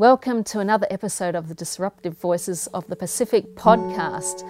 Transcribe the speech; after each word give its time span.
Welcome 0.00 0.44
to 0.44 0.60
another 0.60 0.86
episode 0.88 1.34
of 1.34 1.48
the 1.48 1.54
Disruptive 1.54 2.16
Voices 2.16 2.68
of 2.68 2.86
the 2.86 2.96
Pacific 2.96 3.54
podcast. 3.54 4.44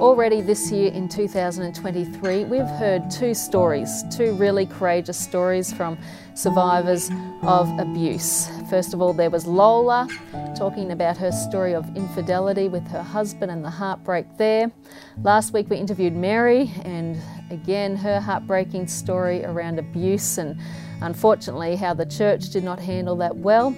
Already 0.00 0.40
this 0.40 0.72
year 0.72 0.90
in 0.90 1.08
2023, 1.08 2.42
we've 2.42 2.62
heard 2.62 3.08
two 3.08 3.32
stories, 3.32 4.02
two 4.10 4.34
really 4.34 4.66
courageous 4.66 5.16
stories 5.16 5.72
from 5.72 5.96
survivors 6.34 7.08
of 7.44 7.68
abuse. 7.78 8.50
First 8.68 8.94
of 8.94 9.00
all, 9.00 9.12
there 9.12 9.30
was 9.30 9.46
Lola 9.46 10.08
talking 10.56 10.90
about 10.90 11.16
her 11.18 11.30
story 11.30 11.72
of 11.72 11.86
infidelity 11.96 12.66
with 12.66 12.84
her 12.88 13.04
husband 13.04 13.52
and 13.52 13.64
the 13.64 13.70
heartbreak 13.70 14.26
there. 14.38 14.72
Last 15.22 15.52
week, 15.52 15.70
we 15.70 15.76
interviewed 15.76 16.14
Mary, 16.14 16.72
and 16.82 17.16
again, 17.52 17.94
her 17.94 18.18
heartbreaking 18.18 18.88
story 18.88 19.44
around 19.44 19.78
abuse 19.78 20.38
and 20.38 20.58
unfortunately 21.00 21.76
how 21.76 21.94
the 21.94 22.06
church 22.06 22.50
did 22.50 22.64
not 22.64 22.80
handle 22.80 23.14
that 23.14 23.36
well. 23.36 23.72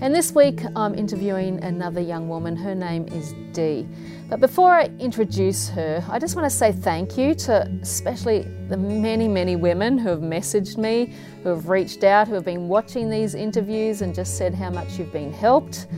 And 0.00 0.14
this 0.14 0.32
week 0.32 0.60
I'm 0.76 0.94
interviewing 0.94 1.62
another 1.64 2.00
young 2.00 2.28
woman. 2.28 2.54
Her 2.54 2.72
name 2.72 3.08
is 3.08 3.34
Dee. 3.52 3.88
But 4.28 4.38
before 4.38 4.70
I 4.70 4.90
introduce 5.00 5.68
her, 5.70 6.04
I 6.08 6.20
just 6.20 6.36
want 6.36 6.48
to 6.48 6.56
say 6.56 6.70
thank 6.70 7.18
you 7.18 7.34
to 7.34 7.68
especially 7.82 8.42
the 8.68 8.76
many, 8.76 9.26
many 9.26 9.56
women 9.56 9.98
who 9.98 10.08
have 10.10 10.20
messaged 10.20 10.78
me, 10.78 11.12
who 11.42 11.48
have 11.48 11.68
reached 11.68 12.04
out, 12.04 12.28
who 12.28 12.34
have 12.34 12.44
been 12.44 12.68
watching 12.68 13.10
these 13.10 13.34
interviews 13.34 14.00
and 14.02 14.14
just 14.14 14.38
said 14.38 14.54
how 14.54 14.70
much 14.70 15.00
you've 15.00 15.12
been 15.12 15.32
helped 15.32 15.88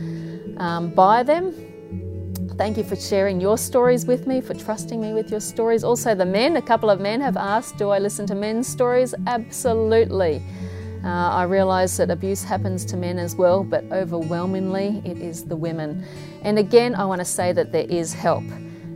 um, 0.57 0.89
by 0.89 1.21
them. 1.21 1.53
Thank 2.57 2.77
you 2.77 2.83
for 2.83 2.95
sharing 2.95 3.39
your 3.39 3.57
stories 3.57 4.07
with 4.07 4.25
me, 4.25 4.41
for 4.41 4.55
trusting 4.55 4.99
me 4.99 5.13
with 5.13 5.29
your 5.29 5.39
stories. 5.39 5.83
Also, 5.83 6.15
the 6.15 6.25
men, 6.25 6.57
a 6.57 6.61
couple 6.61 6.89
of 6.89 6.99
men 6.99 7.21
have 7.21 7.37
asked, 7.37 7.77
Do 7.77 7.89
I 7.89 7.99
listen 7.99 8.25
to 8.27 8.35
men's 8.35 8.67
stories? 8.67 9.13
Absolutely. 9.27 10.41
Uh, 11.03 11.07
I 11.07 11.43
realise 11.43 11.97
that 11.97 12.11
abuse 12.11 12.43
happens 12.43 12.85
to 12.85 12.97
men 12.97 13.17
as 13.17 13.35
well, 13.35 13.63
but 13.63 13.83
overwhelmingly 13.91 15.01
it 15.03 15.17
is 15.17 15.45
the 15.45 15.55
women. 15.55 16.05
And 16.43 16.59
again, 16.59 16.93
I 16.93 17.05
want 17.05 17.19
to 17.19 17.25
say 17.25 17.53
that 17.53 17.71
there 17.71 17.87
is 17.89 18.13
help. 18.13 18.43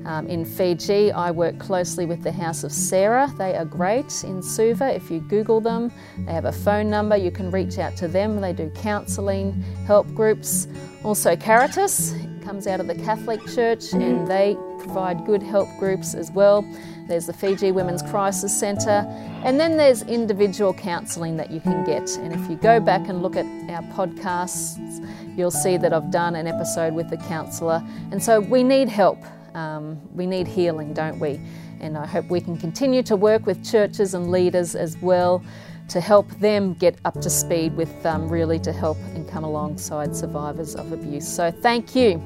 Um, 0.05 0.27
in 0.27 0.45
Fiji, 0.45 1.11
I 1.11 1.31
work 1.31 1.57
closely 1.57 2.05
with 2.05 2.21
the 2.21 2.31
House 2.31 2.63
of 2.63 2.71
Sarah. 2.71 3.33
They 3.39 3.55
are 3.55 3.65
great 3.65 4.23
in 4.23 4.43
Suva. 4.43 4.93
If 4.93 5.09
you 5.09 5.19
Google 5.19 5.59
them, 5.59 5.91
they 6.27 6.31
have 6.31 6.45
a 6.45 6.51
phone 6.51 6.91
number. 6.91 7.17
You 7.17 7.31
can 7.31 7.49
reach 7.49 7.79
out 7.79 7.95
to 7.97 8.07
them. 8.07 8.39
They 8.39 8.53
do 8.53 8.69
counselling, 8.75 9.63
help 9.87 10.05
groups. 10.13 10.67
Also, 11.03 11.35
Caritas 11.35 12.13
comes 12.43 12.67
out 12.67 12.79
of 12.79 12.85
the 12.85 12.93
Catholic 12.93 13.43
Church 13.47 13.93
and 13.93 14.27
they 14.27 14.55
provide 14.77 15.25
good 15.25 15.41
help 15.41 15.67
groups 15.79 16.13
as 16.13 16.29
well. 16.31 16.63
There's 17.07 17.27
the 17.27 17.33
Fiji 17.33 17.71
Women's 17.71 18.01
Crisis 18.01 18.57
Centre, 18.57 19.05
and 19.43 19.59
then 19.59 19.77
there's 19.77 20.01
individual 20.03 20.73
counselling 20.73 21.37
that 21.37 21.51
you 21.51 21.59
can 21.59 21.83
get. 21.85 22.17
And 22.17 22.33
if 22.33 22.49
you 22.49 22.55
go 22.55 22.79
back 22.79 23.07
and 23.07 23.21
look 23.21 23.35
at 23.35 23.45
our 23.69 23.83
podcasts, 23.93 25.05
you'll 25.37 25.51
see 25.51 25.77
that 25.77 25.93
I've 25.93 26.09
done 26.09 26.35
an 26.35 26.47
episode 26.47 26.93
with 26.93 27.11
a 27.11 27.17
counsellor. 27.17 27.83
And 28.11 28.21
so 28.21 28.39
we 28.39 28.63
need 28.63 28.89
help. 28.89 29.19
Um, 29.53 30.01
we 30.13 30.25
need 30.25 30.47
healing, 30.47 30.93
don't 30.93 31.19
we? 31.19 31.39
And 31.79 31.97
I 31.97 32.05
hope 32.05 32.29
we 32.29 32.41
can 32.41 32.57
continue 32.57 33.03
to 33.03 33.15
work 33.15 33.45
with 33.45 33.63
churches 33.63 34.13
and 34.13 34.31
leaders 34.31 34.75
as 34.75 34.97
well 34.97 35.43
to 35.89 36.01
help 36.01 36.27
them 36.39 36.73
get 36.73 36.97
up 37.05 37.21
to 37.21 37.29
speed 37.29 37.75
with 37.75 38.05
um, 38.05 38.27
really 38.27 38.57
to 38.59 38.73
help 38.73 38.97
and 39.13 39.27
come 39.29 39.43
alongside 39.43 40.15
survivors 40.15 40.75
of 40.75 40.91
abuse. 40.91 41.27
So 41.27 41.51
thank 41.51 41.95
you. 41.95 42.21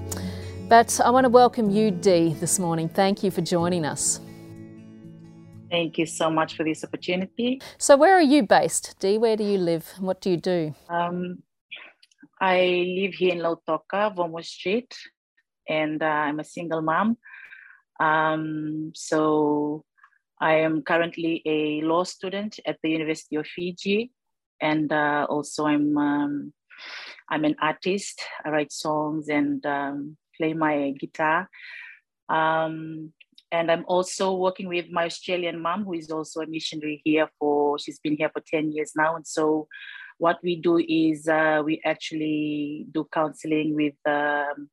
But 0.69 0.99
I 1.03 1.09
want 1.09 1.25
to 1.25 1.29
welcome 1.29 1.69
you, 1.69 1.91
Dee, 1.91 2.33
this 2.35 2.59
morning. 2.59 2.87
Thank 2.87 3.23
you 3.23 3.31
for 3.31 3.41
joining 3.41 3.85
us. 3.85 4.21
Thank 5.69 5.97
you 5.97 6.05
so 6.05 6.29
much 6.29 6.55
for 6.55 6.63
this 6.63 6.83
opportunity. 6.83 7.61
So, 7.77 7.95
where 7.95 8.15
are 8.15 8.21
you 8.21 8.43
based, 8.43 8.95
Dee? 8.99 9.17
Where 9.17 9.37
do 9.37 9.43
you 9.43 9.57
live? 9.57 9.93
What 9.99 10.21
do 10.21 10.31
you 10.31 10.37
do? 10.37 10.73
Um, 10.89 11.43
I 12.41 12.59
live 12.97 13.13
here 13.13 13.33
in 13.33 13.39
Lautoka, 13.39 14.15
Vomo 14.15 14.43
Street, 14.43 14.95
and 15.67 16.01
uh, 16.01 16.05
I'm 16.05 16.39
a 16.39 16.43
single 16.43 16.81
mom. 16.81 17.17
Um, 17.99 18.91
so, 18.95 19.83
I 20.41 20.55
am 20.55 20.81
currently 20.81 21.41
a 21.45 21.81
law 21.81 22.03
student 22.03 22.59
at 22.65 22.77
the 22.81 22.89
University 22.89 23.35
of 23.35 23.45
Fiji, 23.45 24.11
and 24.61 24.91
uh, 24.91 25.27
also 25.29 25.65
I'm 25.65 25.97
um, 25.97 26.53
I'm 27.29 27.45
an 27.45 27.55
artist. 27.61 28.21
I 28.45 28.49
write 28.49 28.71
songs 28.71 29.27
and 29.29 29.63
um, 29.65 30.17
play 30.37 30.53
my 30.53 30.93
guitar. 30.97 31.49
Um, 32.29 33.13
and 33.51 33.71
I'm 33.71 33.83
also 33.87 34.33
working 34.33 34.67
with 34.67 34.91
my 34.91 35.05
Australian 35.05 35.59
mom, 35.59 35.83
who 35.83 35.93
is 35.93 36.11
also 36.11 36.41
a 36.41 36.47
missionary 36.47 37.01
here 37.03 37.29
for, 37.39 37.79
she's 37.79 37.99
been 37.99 38.15
here 38.15 38.29
for 38.31 38.41
10 38.47 38.71
years 38.71 38.91
now. 38.95 39.15
And 39.15 39.25
so 39.25 39.67
what 40.19 40.37
we 40.43 40.55
do 40.55 40.77
is 40.77 41.27
uh, 41.27 41.61
we 41.65 41.81
actually 41.83 42.85
do 42.91 43.07
counseling 43.11 43.75
with 43.75 43.95
um, 44.05 44.69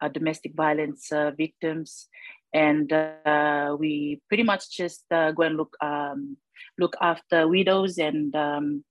uh, 0.00 0.08
domestic 0.08 0.54
violence 0.54 1.10
uh, 1.10 1.32
victims. 1.36 2.08
And 2.52 2.92
uh, 2.92 3.76
we 3.78 4.20
pretty 4.28 4.44
much 4.44 4.70
just 4.70 5.04
uh, 5.10 5.32
go 5.32 5.42
and 5.42 5.56
look, 5.56 5.76
um, 5.80 6.36
look 6.78 6.94
after 7.00 7.48
widows 7.48 7.98
and 7.98 8.34
um, 8.36 8.84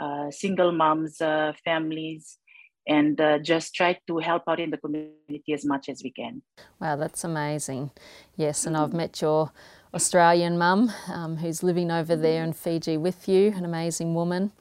uh, 0.00 0.32
single 0.32 0.72
moms, 0.72 1.18
families, 1.64 2.38
and 2.86 3.20
uh, 3.20 3.38
just 3.38 3.74
try 3.74 3.98
to 4.06 4.18
help 4.18 4.42
out 4.48 4.60
in 4.60 4.70
the 4.70 4.78
community 4.78 5.52
as 5.52 5.64
much 5.64 5.88
as 5.88 6.02
we 6.02 6.10
can. 6.10 6.42
Wow, 6.80 6.96
that's 6.96 7.24
amazing. 7.24 7.90
Yes, 8.36 8.66
and 8.66 8.76
I've 8.76 8.92
met 8.92 9.20
your 9.20 9.52
Australian 9.94 10.56
mum 10.56 10.92
um, 11.08 11.36
who's 11.38 11.62
living 11.62 11.90
over 11.90 12.16
there 12.16 12.44
in 12.44 12.52
Fiji 12.52 12.96
with 12.96 13.28
you, 13.28 13.52
an 13.56 13.64
amazing 13.64 14.14
woman. 14.14 14.52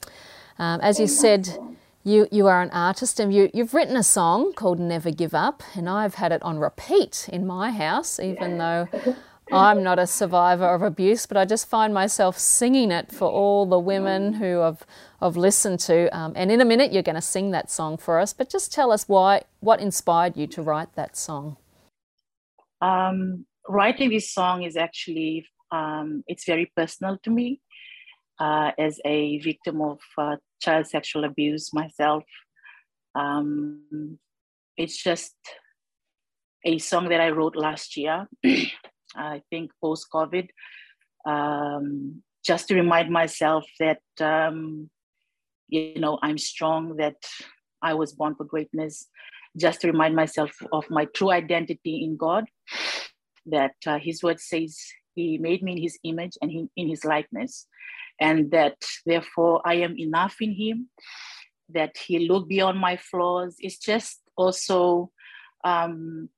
Um, 0.57 0.81
as 0.81 0.99
you 0.99 1.07
said, 1.07 1.57
you, 2.03 2.27
you 2.31 2.47
are 2.47 2.61
an 2.61 2.71
artist 2.71 3.19
and 3.19 3.33
you, 3.33 3.49
you've 3.53 3.73
written 3.73 3.95
a 3.95 4.03
song 4.03 4.53
called 4.53 4.79
Never 4.79 5.11
Give 5.11 5.33
Up, 5.33 5.63
and 5.75 5.87
I've 5.87 6.15
had 6.15 6.31
it 6.31 6.41
on 6.41 6.59
repeat 6.59 7.29
in 7.31 7.45
my 7.45 7.71
house, 7.71 8.19
even 8.19 8.57
though 8.57 8.87
I'm 9.51 9.81
not 9.81 9.97
a 9.97 10.05
survivor 10.05 10.65
of 10.65 10.81
abuse, 10.83 11.25
but 11.25 11.35
I 11.35 11.45
just 11.45 11.67
find 11.67 11.93
myself 11.93 12.37
singing 12.37 12.91
it 12.91 13.11
for 13.11 13.27
all 13.27 13.65
the 13.65 13.79
women 13.79 14.33
who 14.33 14.61
I've, 14.61 14.85
I've 15.21 15.37
listened 15.37 15.79
to. 15.81 16.15
Um, 16.15 16.33
and 16.35 16.51
in 16.51 16.61
a 16.61 16.65
minute, 16.65 16.93
you're 16.93 17.03
going 17.03 17.15
to 17.15 17.21
sing 17.21 17.51
that 17.51 17.71
song 17.71 17.97
for 17.97 18.19
us, 18.19 18.31
but 18.31 18.49
just 18.49 18.71
tell 18.71 18.91
us 18.91 19.07
why, 19.07 19.41
what 19.59 19.79
inspired 19.79 20.37
you 20.37 20.45
to 20.47 20.61
write 20.61 20.93
that 20.95 21.17
song? 21.17 21.57
Um, 22.81 23.45
writing 23.67 24.09
this 24.09 24.31
song 24.31 24.63
is 24.63 24.77
actually, 24.77 25.47
um, 25.71 26.23
it's 26.27 26.45
very 26.45 26.71
personal 26.75 27.17
to 27.23 27.29
me. 27.29 27.61
Uh, 28.39 28.71
as 28.77 29.01
a 29.03 29.39
victim 29.39 29.81
of 29.81 29.99
uh, 30.17 30.37
child 30.61 30.87
sexual 30.87 31.25
abuse 31.25 31.73
myself, 31.73 32.23
um, 33.15 34.17
it's 34.77 35.01
just 35.03 35.35
a 36.63 36.77
song 36.77 37.09
that 37.09 37.19
I 37.19 37.31
wrote 37.31 37.55
last 37.55 37.97
year. 37.97 38.27
I 39.15 39.41
think 39.49 39.71
post 39.81 40.07
COVID, 40.13 40.49
um, 41.25 42.21
just 42.45 42.67
to 42.67 42.75
remind 42.75 43.11
myself 43.11 43.65
that, 43.79 44.01
um, 44.21 44.89
you 45.67 45.99
know, 45.99 46.19
I'm 46.21 46.37
strong, 46.37 46.97
that 46.97 47.17
I 47.81 47.93
was 47.93 48.13
born 48.13 48.35
for 48.35 48.43
greatness, 48.43 49.07
just 49.57 49.81
to 49.81 49.87
remind 49.87 50.15
myself 50.15 50.51
of 50.71 50.89
my 50.89 51.05
true 51.05 51.31
identity 51.31 52.03
in 52.03 52.17
God, 52.17 52.45
that 53.45 53.75
uh, 53.85 53.99
His 53.99 54.23
word 54.23 54.39
says 54.39 54.77
He 55.15 55.37
made 55.37 55.63
me 55.63 55.73
in 55.73 55.81
His 55.81 55.97
image 56.03 56.37
and 56.41 56.51
he, 56.51 56.67
in 56.75 56.87
His 56.87 57.03
likeness, 57.03 57.67
and 58.19 58.51
that 58.51 58.77
therefore 59.05 59.61
I 59.65 59.75
am 59.75 59.97
enough 59.97 60.37
in 60.41 60.53
Him, 60.53 60.89
that 61.69 61.97
He 61.97 62.27
looked 62.27 62.49
beyond 62.49 62.79
my 62.79 62.97
flaws. 62.97 63.55
It's 63.59 63.77
just 63.77 64.21
also 64.35 65.11
um, 65.63 66.29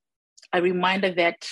a 0.52 0.60
reminder 0.60 1.12
that 1.14 1.46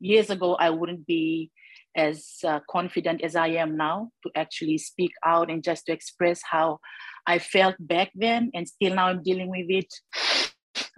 years 0.00 0.30
ago, 0.30 0.54
I 0.54 0.70
wouldn't 0.70 1.06
be 1.06 1.50
as 1.96 2.36
uh, 2.46 2.60
confident 2.70 3.22
as 3.22 3.36
I 3.36 3.48
am 3.48 3.76
now 3.76 4.10
to 4.22 4.30
actually 4.36 4.78
speak 4.78 5.12
out 5.24 5.50
and 5.50 5.62
just 5.62 5.86
to 5.86 5.92
express 5.92 6.42
how 6.48 6.78
I 7.26 7.38
felt 7.38 7.74
back 7.78 8.10
then. 8.14 8.50
And 8.54 8.68
still 8.68 8.94
now 8.94 9.06
I'm 9.06 9.22
dealing 9.22 9.48
with 9.50 9.66
it, 9.68 9.92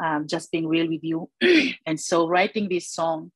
um, 0.03 0.27
just 0.27 0.51
being 0.51 0.67
real 0.67 0.89
with 0.89 1.03
you. 1.03 1.31
and 1.87 2.01
so 2.01 2.27
writing 2.29 2.69
this 2.69 2.91
song 2.91 3.31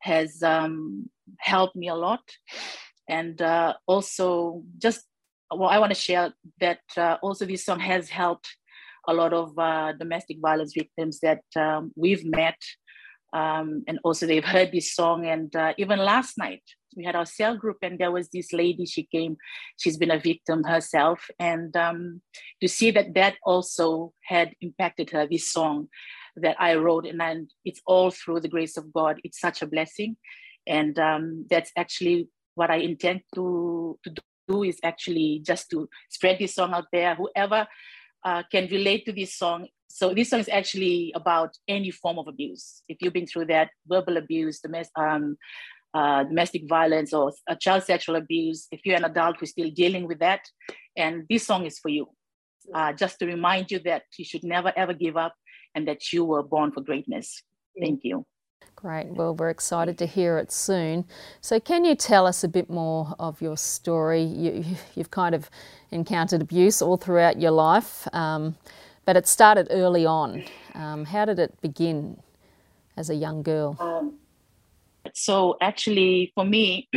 has 0.00 0.42
um, 0.42 1.08
helped 1.38 1.76
me 1.76 1.88
a 1.88 1.94
lot. 1.94 2.22
And 3.08 3.40
uh, 3.40 3.74
also, 3.86 4.62
just 4.78 5.02
well, 5.50 5.68
I 5.68 5.78
want 5.78 5.94
to 5.94 6.00
share 6.00 6.32
that 6.60 6.80
uh, 6.96 7.16
also 7.22 7.44
this 7.46 7.64
song 7.64 7.80
has 7.80 8.08
helped 8.08 8.48
a 9.06 9.14
lot 9.14 9.32
of 9.32 9.56
uh, 9.58 9.92
domestic 9.92 10.38
violence 10.40 10.72
victims 10.74 11.20
that 11.20 11.42
um, 11.56 11.92
we've 11.96 12.24
met 12.24 12.56
um, 13.34 13.82
and 13.88 13.98
also 14.04 14.26
they've 14.26 14.44
heard 14.44 14.70
this 14.72 14.94
song. 14.94 15.26
And 15.26 15.54
uh, 15.54 15.74
even 15.76 15.98
last 15.98 16.38
night, 16.38 16.62
we 16.96 17.04
had 17.04 17.16
our 17.16 17.26
cell 17.26 17.56
group, 17.56 17.78
and 17.82 17.98
there 17.98 18.12
was 18.12 18.28
this 18.28 18.52
lady. 18.52 18.86
She 18.86 19.02
came. 19.04 19.36
She's 19.76 19.96
been 19.96 20.12
a 20.12 20.18
victim 20.18 20.62
herself, 20.62 21.26
and 21.40 21.76
um, 21.76 22.22
to 22.62 22.68
see 22.68 22.92
that 22.92 23.14
that 23.14 23.34
also 23.44 24.12
had 24.22 24.54
impacted 24.60 25.10
her. 25.10 25.26
This 25.26 25.50
song 25.50 25.88
that 26.36 26.56
I 26.60 26.76
wrote, 26.76 27.06
and, 27.06 27.20
and 27.20 27.50
it's 27.64 27.80
all 27.86 28.10
through 28.12 28.40
the 28.40 28.48
grace 28.48 28.76
of 28.76 28.92
God. 28.92 29.20
It's 29.24 29.40
such 29.40 29.60
a 29.60 29.66
blessing, 29.66 30.16
and 30.68 30.96
um, 31.00 31.46
that's 31.50 31.72
actually 31.76 32.28
what 32.54 32.70
I 32.70 32.76
intend 32.76 33.22
to 33.34 33.98
to 34.04 34.10
do. 34.48 34.62
Is 34.62 34.78
actually 34.84 35.42
just 35.44 35.70
to 35.70 35.88
spread 36.10 36.38
this 36.38 36.54
song 36.54 36.72
out 36.72 36.86
there. 36.92 37.16
Whoever 37.16 37.66
uh, 38.24 38.44
can 38.52 38.68
relate 38.68 39.04
to 39.06 39.12
this 39.12 39.34
song 39.36 39.66
so 39.88 40.12
this 40.12 40.30
song 40.30 40.40
is 40.40 40.48
actually 40.48 41.12
about 41.14 41.56
any 41.68 41.90
form 41.90 42.18
of 42.18 42.26
abuse. 42.26 42.82
If 42.88 42.98
you've 43.00 43.12
been 43.12 43.26
through 43.26 43.46
that, 43.46 43.70
verbal 43.86 44.16
abuse, 44.16 44.60
domestic, 44.60 44.96
um, 44.98 45.36
uh, 45.92 46.24
domestic 46.24 46.68
violence, 46.68 47.12
or 47.12 47.32
a 47.48 47.56
child 47.56 47.84
sexual 47.84 48.16
abuse, 48.16 48.66
if 48.72 48.80
you're 48.84 48.96
an 48.96 49.04
adult 49.04 49.36
who's 49.38 49.50
still 49.50 49.70
dealing 49.70 50.08
with 50.08 50.18
that, 50.18 50.40
and 50.96 51.24
this 51.30 51.46
song 51.46 51.66
is 51.66 51.78
for 51.78 51.90
you, 51.90 52.08
uh, 52.74 52.92
just 52.92 53.18
to 53.20 53.26
remind 53.26 53.70
you 53.70 53.78
that 53.80 54.02
you 54.18 54.24
should 54.24 54.42
never 54.42 54.72
ever 54.76 54.92
give 54.92 55.16
up, 55.16 55.34
and 55.74 55.86
that 55.86 56.12
you 56.12 56.24
were 56.24 56.42
born 56.42 56.72
for 56.72 56.80
greatness. 56.80 57.42
Thank 57.80 58.00
you. 58.02 58.26
Great. 58.76 59.12
Well, 59.14 59.34
we're 59.34 59.50
excited 59.50 59.96
to 59.98 60.06
hear 60.06 60.38
it 60.38 60.50
soon. 60.50 61.04
So, 61.40 61.60
can 61.60 61.84
you 61.84 61.94
tell 61.94 62.26
us 62.26 62.44
a 62.44 62.48
bit 62.48 62.68
more 62.68 63.14
of 63.18 63.40
your 63.40 63.56
story? 63.56 64.22
You, 64.22 64.64
have 64.96 65.10
kind 65.10 65.34
of 65.34 65.48
encountered 65.90 66.42
abuse 66.42 66.82
all 66.82 66.96
throughout 66.96 67.40
your 67.40 67.52
life. 67.52 68.08
Um, 68.12 68.56
but 69.04 69.16
it 69.16 69.26
started 69.26 69.68
early 69.70 70.06
on. 70.06 70.44
Um, 70.74 71.04
how 71.04 71.24
did 71.24 71.38
it 71.38 71.60
begin 71.60 72.20
as 72.96 73.10
a 73.10 73.14
young 73.14 73.42
girl? 73.42 73.76
Um, 73.78 74.18
so, 75.12 75.56
actually, 75.60 76.32
for 76.34 76.44
me, 76.44 76.88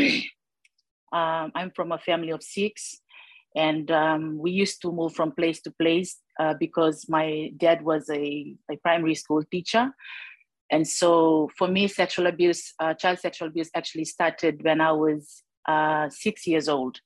um, 1.11 1.51
I'm 1.55 1.71
from 1.75 1.91
a 1.91 1.97
family 1.97 2.31
of 2.31 2.41
six, 2.43 3.01
and 3.55 3.89
um, 3.91 4.37
we 4.37 4.51
used 4.51 4.81
to 4.83 4.91
move 4.91 5.13
from 5.13 5.31
place 5.31 5.61
to 5.61 5.71
place 5.71 6.17
uh, 6.39 6.53
because 6.59 7.07
my 7.09 7.51
dad 7.57 7.83
was 7.83 8.09
a, 8.09 8.55
a, 8.71 8.77
primary 8.77 9.15
school 9.15 9.43
teacher. 9.51 9.91
And 10.71 10.87
so, 10.87 11.49
for 11.57 11.67
me, 11.67 11.87
sexual 11.87 12.27
abuse, 12.27 12.73
uh, 12.79 12.93
child 12.93 13.19
sexual 13.19 13.47
abuse 13.49 13.69
actually 13.73 14.05
started 14.05 14.63
when 14.63 14.81
I 14.81 14.91
was 14.91 15.43
uh, 15.67 16.09
six 16.09 16.47
years 16.47 16.69
old. 16.69 16.99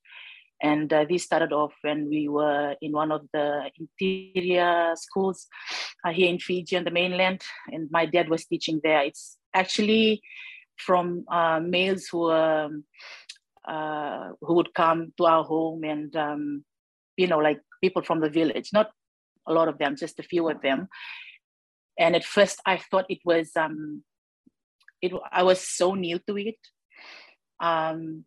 And 0.62 0.92
uh, 0.94 1.06
this 1.10 1.24
started 1.24 1.52
off 1.54 1.74
when 1.82 2.08
we 2.08 2.28
were 2.28 2.76
in 2.82 2.92
one 2.92 3.12
of 3.12 3.28
the 3.34 3.72
interior 3.80 4.94
schools 4.96 5.48
uh, 6.06 6.12
here 6.12 6.30
in 6.30 6.40
Fiji 6.40 6.78
on 6.78 6.84
the 6.84 6.92
mainland. 6.92 7.42
And 7.72 7.90
my 7.92 8.06
dad 8.06 8.30
was 8.30 8.46
teaching 8.46 8.80
there. 8.84 9.02
It's 9.02 9.38
actually 9.54 10.22
from 10.78 11.26
uh, 11.30 11.60
males 11.60 12.08
who 12.12 12.32
um, 12.32 12.84
uh, 13.68 14.32
who 14.42 14.56
would 14.56 14.74
come 14.74 15.14
to 15.18 15.26
our 15.26 15.44
home 15.44 15.84
and 15.84 16.16
um, 16.16 16.64
you 17.18 17.28
know 17.28 17.38
like 17.38 17.62
people 17.82 18.02
from 18.02 18.20
the 18.20 18.30
village 18.30 18.70
not 18.74 18.90
a 19.48 19.54
lot 19.54 19.68
of 19.68 19.78
them 19.78 19.96
just 19.96 20.20
a 20.20 20.24
few 20.24 20.50
of 20.50 20.62
them 20.62 20.88
and 22.00 22.16
at 22.16 22.24
first 22.24 22.60
i 22.66 22.78
thought 22.78 23.06
it 23.10 23.20
was 23.26 23.52
um, 23.56 24.04
it 25.02 25.12
i 25.32 25.44
was 25.44 25.60
so 25.62 25.94
new 25.94 26.20
to 26.28 26.38
it 26.38 26.58
um, 27.60 28.26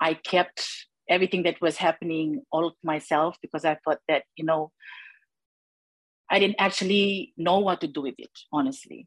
I 0.00 0.14
kept 0.14 0.66
everything 1.08 1.44
that 1.44 1.60
was 1.60 1.76
happening 1.76 2.42
all 2.50 2.70
to 2.70 2.76
myself 2.82 3.36
because 3.40 3.64
I 3.64 3.78
thought 3.84 4.00
that, 4.08 4.24
you 4.36 4.44
know, 4.44 4.72
I 6.30 6.38
didn't 6.38 6.56
actually 6.58 7.32
know 7.36 7.60
what 7.60 7.80
to 7.82 7.86
do 7.86 8.02
with 8.02 8.16
it, 8.18 8.30
honestly. 8.52 9.06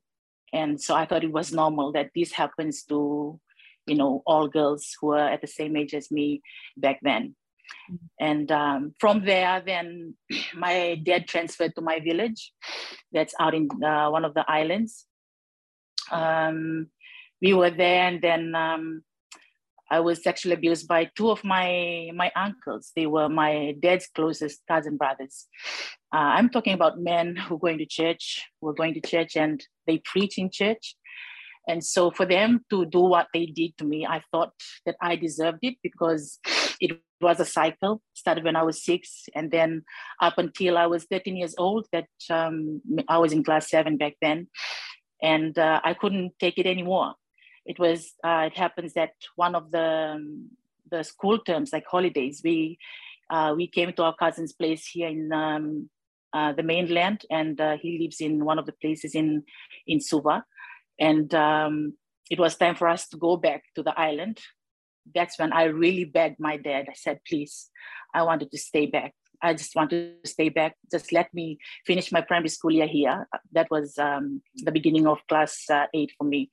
And 0.54 0.82
so 0.82 0.96
I 0.96 1.06
thought 1.06 1.24
it 1.24 1.32
was 1.32 1.54
normal 1.54 1.92
that 1.92 2.12
this 2.16 2.32
happens 2.32 2.84
to, 2.86 3.40
you 3.86 3.96
know, 3.96 4.24
all 4.26 4.48
girls 4.48 4.96
who 5.00 5.12
are 5.12 5.30
at 5.30 5.42
the 5.42 5.48
same 5.48 5.76
age 5.76 5.94
as 5.94 6.10
me 6.10 6.42
back 6.78 7.00
then. 7.02 7.36
Mm-hmm. 7.92 8.26
And 8.26 8.52
um, 8.52 8.96
from 9.00 9.26
there, 9.26 9.62
then 9.66 10.16
my 10.56 11.00
dad 11.04 11.28
transferred 11.28 11.76
to 11.76 11.82
my 11.82 12.00
village 12.00 12.52
that's 13.12 13.36
out 13.40 13.54
in 13.54 13.68
uh, 13.84 14.10
one 14.10 14.26
of 14.26 14.34
the 14.34 14.46
islands. 14.50 15.06
Um, 16.12 16.88
we 17.42 17.54
were 17.54 17.70
there, 17.70 18.08
and 18.08 18.22
then 18.22 18.56
um, 18.56 19.04
I 19.92 20.00
was 20.00 20.24
sexually 20.24 20.54
abused 20.54 20.88
by 20.88 21.10
two 21.16 21.32
of 21.32 21.44
my 21.44 22.12
my 22.14 22.32
uncles. 22.36 22.92
They 22.96 23.08
were 23.08 23.30
my 23.30 23.76
dad's 23.80 24.08
closest 24.08 24.62
cousin 24.68 24.98
brothers. 24.98 25.48
Uh, 26.14 26.38
I'm 26.38 26.50
talking 26.50 26.74
about 26.74 27.00
men 27.00 27.36
who 27.36 27.56
are 27.56 27.60
going 27.60 27.80
to 27.80 27.86
church, 27.86 28.46
who 28.62 28.70
are 28.70 28.74
going 28.74 28.94
to 28.96 29.02
church, 29.02 29.36
and 29.36 29.64
they 29.88 30.00
preach 30.00 30.38
in 30.38 30.50
church. 30.52 30.96
And 31.68 31.84
so 31.84 32.10
for 32.10 32.26
them 32.26 32.66
to 32.72 32.86
do 32.86 33.02
what 33.02 33.28
they 33.34 33.46
did 33.46 33.78
to 33.78 33.86
me, 33.86 34.06
I 34.06 34.24
thought 34.32 34.54
that 34.86 34.96
I 35.02 35.16
deserved 35.16 35.60
it 35.62 35.76
because 35.84 36.40
it 36.82 37.00
was 37.22 37.40
a 37.40 37.46
cycle. 37.46 38.02
Started 38.14 38.44
when 38.44 38.56
I 38.56 38.64
was 38.64 38.84
six, 38.84 39.26
and 39.36 39.52
then 39.52 39.84
up 40.22 40.38
until 40.38 40.78
I 40.78 40.88
was 40.88 41.06
13 41.06 41.36
years 41.36 41.56
old. 41.58 41.88
That 41.92 42.10
um, 42.30 42.82
I 43.08 43.18
was 43.18 43.34
in 43.34 43.44
class 43.44 43.70
seven 43.70 43.98
back 43.98 44.14
then, 44.22 44.48
and 45.22 45.58
uh, 45.58 45.82
I 45.84 45.94
couldn't 45.96 46.34
take 46.40 46.58
it 46.58 46.68
anymore 46.68 47.16
it 47.70 47.78
was 47.78 48.14
uh, 48.24 48.44
it 48.52 48.58
happens 48.58 48.94
that 48.94 49.14
one 49.36 49.56
of 49.56 49.70
the 49.72 49.90
um, 50.16 50.50
the 50.92 51.04
school 51.04 51.38
terms 51.38 51.72
like 51.72 51.86
holidays 51.86 52.42
we 52.44 52.80
uh, 53.30 53.54
we 53.56 53.68
came 53.68 53.94
to 53.94 54.04
our 54.04 54.16
cousin's 54.16 54.54
place 54.54 54.88
here 54.88 55.08
in 55.08 55.32
um, 55.32 55.90
uh, 56.34 56.52
the 56.54 56.64
mainland 56.64 57.26
and 57.30 57.62
uh, 57.62 57.78
he 57.78 58.00
lives 58.00 58.20
in 58.22 58.44
one 58.44 58.58
of 58.58 58.66
the 58.66 58.78
places 58.82 59.14
in 59.14 59.44
in 59.86 60.02
suva 60.02 60.44
and 61.00 61.34
um, 61.36 61.94
it 62.32 62.40
was 62.40 62.56
time 62.56 62.76
for 62.76 62.88
us 62.88 63.08
to 63.08 63.18
go 63.18 63.38
back 63.38 63.64
to 63.76 63.84
the 63.84 63.98
island 64.00 64.40
that's 65.16 65.40
when 65.40 65.54
i 65.54 65.64
really 65.64 66.06
begged 66.06 66.40
my 66.40 66.58
dad 66.58 66.86
i 66.90 66.94
said 66.94 67.20
please 67.28 67.70
i 68.14 68.22
wanted 68.24 68.50
to 68.52 68.58
stay 68.58 68.86
back 68.86 69.14
I 69.42 69.54
just 69.54 69.76
want 69.76 69.90
to 69.92 70.14
stay 70.26 70.50
back. 70.50 70.76
Just 70.92 71.14
let 71.14 71.34
me 71.34 71.60
finish 71.86 72.12
my 72.12 72.22
primary 72.22 72.50
school 72.50 72.72
year 72.72 72.88
here. 72.88 73.28
That 73.54 73.72
was 73.72 73.98
um, 73.98 74.42
the 74.56 74.72
beginning 74.72 75.08
of 75.08 75.26
class 75.28 75.64
uh, 75.70 75.86
eight 75.94 76.12
for 76.18 76.26
me. 76.26 76.52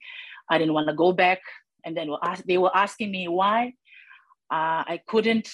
I 0.50 0.58
didn't 0.58 0.74
want 0.74 0.88
to 0.88 0.94
go 0.94 1.12
back. 1.12 1.40
And 1.84 1.96
then 1.96 2.08
they 2.46 2.58
were 2.58 2.76
asking 2.76 3.10
me 3.10 3.28
why. 3.28 3.74
Uh, 4.50 4.82
I 4.94 5.00
couldn't, 5.06 5.48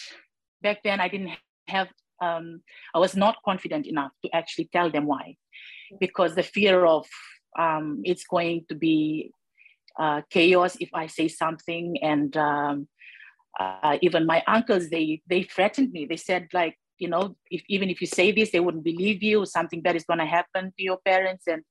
back 0.62 0.83
then, 0.83 1.00
I 1.00 1.09
didn't 1.09 1.33
have, 1.69 1.89
um, 2.21 2.62
I 2.94 2.99
was 2.99 3.17
not 3.17 3.37
confident 3.44 3.87
enough 3.87 4.12
to 4.25 4.35
actually 4.35 4.69
tell 4.73 4.91
them 4.91 5.06
why. 5.06 5.37
Because 6.00 6.35
the 6.35 6.43
fear 6.43 6.85
of 6.85 7.06
um, 7.59 8.00
it's 8.05 8.25
going 8.25 8.65
to 8.69 8.75
be 8.75 9.33
uh, 9.99 10.23
chaos 10.31 10.77
if 10.81 10.91
I 10.94 11.06
say 11.06 11.29
something. 11.29 11.99
And 12.03 12.35
um, 12.37 12.89
uh, 13.61 13.99
even 14.00 14.27
my 14.27 14.43
uncles, 14.47 14.89
they, 14.89 15.21
they 15.27 15.43
threatened 15.43 15.93
me. 15.93 16.06
They 16.06 16.17
said, 16.17 16.49
like, 16.53 16.79
you 16.99 17.09
know, 17.09 17.37
if, 17.50 17.62
even 17.69 17.91
if 17.91 18.00
you 18.00 18.06
say 18.06 18.33
this, 18.33 18.53
they 18.53 18.61
wouldn't 18.61 18.85
believe 18.85 19.23
you. 19.23 19.44
Something 19.44 19.83
bad 19.83 19.97
is 19.97 20.05
going 20.05 20.21
to 20.21 20.27
happen 20.27 20.73
to 20.77 20.83
your 20.83 20.99
parents. 21.05 21.44
And 21.47 21.62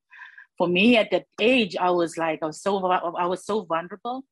for 0.61 0.67
me 0.67 0.95
at 0.95 1.09
that 1.09 1.25
age, 1.39 1.75
I 1.75 1.89
was 1.89 2.19
like, 2.19 2.43
I 2.43 2.45
was 2.45 2.61
so 2.61 2.85
I 2.85 3.25
was 3.25 3.43
so 3.43 3.63
vulnerable. 3.63 4.25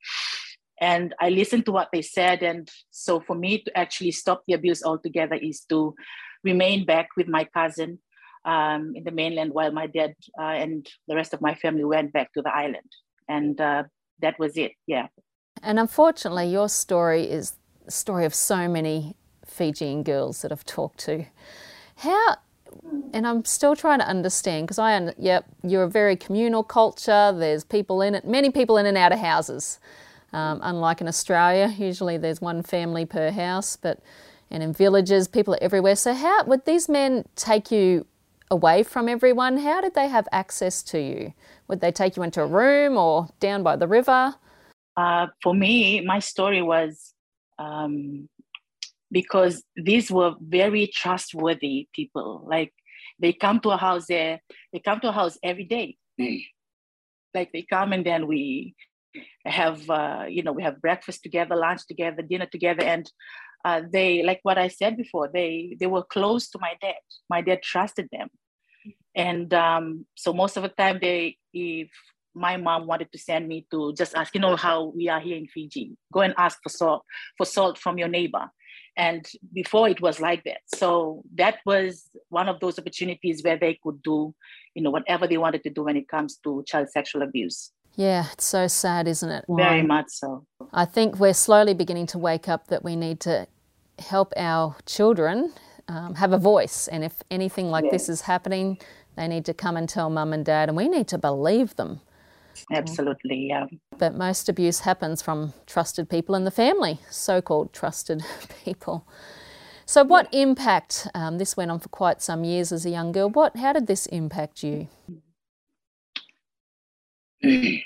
And 0.80 1.16
I 1.20 1.30
listened 1.30 1.66
to 1.66 1.72
what 1.72 1.90
they 1.92 2.04
said. 2.04 2.44
And 2.44 2.70
so 2.92 3.20
for 3.20 3.36
me 3.36 3.64
to 3.64 3.76
actually 3.76 4.12
stop 4.12 4.44
the 4.46 4.54
abuse 4.54 4.84
altogether 4.84 5.34
is 5.34 5.62
to 5.72 5.96
remain 6.44 6.86
back 6.86 7.08
with 7.18 7.28
my 7.28 7.46
cousin 7.46 7.98
um, 8.46 8.94
in 8.96 9.04
the 9.06 9.12
mainland 9.12 9.56
while 9.56 9.72
my 9.72 9.88
dad 9.88 10.14
uh, 10.40 10.56
and 10.64 10.88
the 11.08 11.16
rest 11.16 11.34
of 11.34 11.42
my 11.42 11.56
family 11.56 11.84
went 11.84 12.14
back 12.14 12.32
to 12.34 12.44
the 12.44 12.56
island. 12.56 12.92
And 13.28 13.60
uh, 13.60 13.86
that 14.22 14.38
was 14.38 14.56
it, 14.56 14.74
yeah. 14.86 15.08
And 15.64 15.80
unfortunately, 15.80 16.46
your 16.52 16.70
story 16.70 17.24
is 17.24 17.56
the 17.86 17.92
story 17.92 18.26
of 18.26 18.36
so 18.36 18.70
many 18.70 19.16
Fijian 19.48 20.04
girls 20.04 20.44
that 20.44 20.52
I've 20.52 20.64
talked 20.64 21.00
to. 21.06 21.26
How 21.96 22.36
and 23.14 23.28
I'm 23.28 23.46
still 23.46 23.76
trying 23.76 24.00
to 24.00 24.08
understand 24.08 24.68
because 24.68 24.80
I, 24.80 25.14
yep, 25.18 25.46
you're 25.64 25.84
a 25.84 25.90
very 25.90 26.16
communal 26.16 26.64
culture. 26.64 27.34
There's 27.36 27.64
people 27.64 28.02
in 28.02 28.16
it, 28.16 28.26
many 28.26 28.50
people 28.52 28.78
in 28.78 28.86
and 28.86 28.98
out 28.98 29.12
of 29.12 29.20
houses. 29.20 29.80
Um, 30.32 30.60
unlike 30.62 31.02
in 31.02 31.08
Australia, 31.08 31.74
usually 31.78 32.18
there's 32.18 32.40
one 32.40 32.62
family 32.62 33.06
per 33.06 33.32
house, 33.32 33.76
but 33.76 34.00
and 34.52 34.64
in 34.64 34.74
villages, 34.74 35.28
people 35.28 35.54
are 35.54 35.62
everywhere. 35.62 35.96
So 35.96 36.14
how 36.14 36.44
would 36.46 36.66
these 36.66 36.90
men 36.90 37.26
take 37.36 37.72
you 37.72 38.06
away 38.50 38.84
from 38.84 39.08
everyone? 39.08 39.58
How 39.58 39.82
did 39.82 39.94
they 39.94 40.08
have 40.08 40.28
access 40.32 40.82
to 40.84 41.00
you? 41.00 41.34
Would 41.68 41.82
they 41.82 41.92
take 41.92 42.18
you 42.18 42.24
into 42.24 42.42
a 42.42 42.48
room 42.48 42.98
or 42.98 43.30
down 43.40 43.62
by 43.62 43.76
the 43.76 43.88
river? 43.88 44.36
Uh, 44.98 45.28
for 45.44 45.54
me, 45.54 46.02
my 46.02 46.20
story 46.20 46.62
was 46.62 47.14
um, 47.60 48.28
because 49.12 49.64
these 49.76 50.12
were 50.12 50.34
very 50.40 50.88
trustworthy 50.94 51.88
people. 51.94 52.46
Like 52.48 52.74
they 53.20 53.34
come 53.34 53.60
to 53.62 53.70
a 53.70 53.78
house 53.78 54.06
there, 54.08 54.40
they 54.72 54.80
come 54.80 55.00
to 55.02 55.10
a 55.10 55.14
house 55.14 55.38
every 55.44 55.66
day. 55.66 55.98
like 57.34 57.52
they 57.52 57.66
come 57.70 57.94
and 57.94 58.06
then 58.06 58.28
we 58.28 58.76
have, 59.46 59.90
uh, 59.90 60.26
you 60.28 60.44
know, 60.44 60.52
we 60.52 60.64
have 60.64 60.82
breakfast 60.82 61.24
together, 61.24 61.56
lunch 61.56 61.86
together, 61.88 62.22
dinner 62.22 62.46
together, 62.46 62.84
and 62.84 63.12
uh, 63.66 63.82
they, 63.92 64.24
like 64.24 64.40
what 64.44 64.58
I 64.58 64.70
said 64.70 64.96
before, 64.96 65.30
they 65.34 65.76
they 65.80 65.88
were 65.88 66.04
close 66.04 66.50
to 66.52 66.60
my 66.60 66.74
dad. 66.82 66.96
My 67.30 67.42
dad 67.42 67.62
trusted 67.62 68.08
them, 68.12 68.30
and 69.16 69.54
um, 69.54 70.06
so 70.16 70.32
most 70.32 70.56
of 70.56 70.64
the 70.64 70.70
time 70.70 71.00
they, 71.02 71.38
if 71.54 71.90
my 72.34 72.56
mom 72.56 72.88
wanted 72.88 73.12
to 73.12 73.18
send 73.18 73.48
me 73.48 73.68
to 73.72 73.94
just 73.96 74.16
ask, 74.16 74.34
you 74.34 74.40
know, 74.40 74.56
how 74.56 74.94
we 74.96 75.10
are 75.10 75.20
here 75.20 75.36
in 75.36 75.48
Fiji, 75.48 75.98
go 76.14 76.22
and 76.22 76.34
ask 76.38 76.60
for 76.64 76.70
salt 76.70 77.04
for 77.38 77.46
salt 77.46 77.78
from 77.78 77.98
your 77.98 78.08
neighbor 78.08 78.50
and 79.00 79.26
before 79.54 79.88
it 79.90 80.02
was 80.02 80.20
like 80.20 80.44
that. 80.44 80.62
So 80.76 81.24
that 81.36 81.60
was 81.66 82.10
one 82.28 82.50
of 82.50 82.60
those 82.60 82.78
opportunities 82.78 83.42
where 83.44 83.58
they 83.58 83.80
could 83.82 84.04
do 84.04 84.36
you 84.76 84.84
know 84.84 84.92
whatever 84.92 85.26
they 85.26 85.38
wanted 85.38 85.64
to 85.64 85.72
do 85.72 85.84
when 85.84 85.98
it 85.98 86.08
comes 86.08 86.38
to 86.44 86.64
child 86.68 86.90
sexual 86.90 87.22
abuse. 87.24 87.72
Yeah 87.96 88.26
it's 88.34 88.46
so 88.46 88.68
sad 88.68 89.08
isn't 89.08 89.30
it? 89.30 89.46
Very 89.50 89.82
much 89.82 90.10
so. 90.10 90.46
I 90.74 90.86
think 90.86 91.18
we're 91.18 91.34
slowly 91.34 91.74
beginning 91.74 92.08
to 92.08 92.20
wake 92.20 92.48
up 92.48 92.68
that 92.68 92.84
we 92.84 92.96
need 92.96 93.20
to 93.22 93.48
help 93.98 94.34
our 94.38 94.76
children 94.86 95.54
um, 95.90 96.16
have 96.16 96.32
a 96.32 96.38
voice. 96.38 96.88
And 96.88 97.04
if 97.04 97.24
anything 97.32 97.70
like 97.72 97.90
this 97.90 98.08
is 98.10 98.22
happening, 98.22 98.78
they 99.16 99.28
need 99.28 99.46
to 99.46 99.54
come 99.54 99.76
and 99.76 99.90
tell 99.90 100.10
mum 100.10 100.32
and 100.32 100.46
dad, 100.46 100.70
and 100.70 100.78
we 100.78 100.88
need 100.88 101.08
to 101.10 101.18
believe 101.18 101.76
them. 101.76 102.02
Absolutely, 102.72 103.48
yeah. 103.48 103.66
But 103.98 104.16
most 104.16 104.50
abuse 104.50 104.82
happens 104.82 105.22
from 105.22 105.54
trusted 105.66 106.10
people 106.10 106.36
in 106.36 106.44
the 106.44 106.52
family, 106.52 107.00
so 107.10 107.42
called 107.42 107.74
trusted 107.74 108.24
people. 108.66 109.08
So, 109.86 110.04
what 110.04 110.28
yeah. 110.32 110.42
impact? 110.42 111.08
Um, 111.16 111.38
this 111.38 111.58
went 111.58 111.72
on 111.72 111.80
for 111.80 111.90
quite 111.90 112.22
some 112.22 112.44
years 112.44 112.72
as 112.72 112.86
a 112.86 112.90
young 112.90 113.12
girl. 113.12 113.30
What? 113.30 113.58
How 113.58 113.74
did 113.74 113.88
this 113.88 114.06
impact 114.08 114.64
you? 114.64 114.88
the 117.42 117.82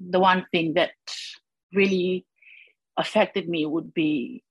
one 0.00 0.46
thing 0.50 0.74
that 0.74 0.92
really 1.72 2.26
affected 2.96 3.48
me 3.48 3.66
would 3.66 3.92
be 3.94 4.42